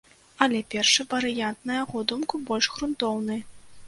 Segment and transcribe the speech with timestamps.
[0.43, 3.37] Але першы варыянт, на яго думку, больш грунтоўны.